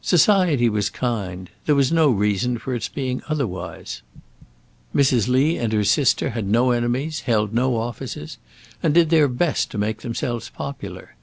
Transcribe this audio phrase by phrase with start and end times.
[0.00, 4.00] Society was kind; there was no reason for its being otherwise.
[4.94, 5.26] Mrs.
[5.26, 8.38] Lee and her sister had no enemies, held no offices,
[8.80, 11.16] and did their best to make themselves popular.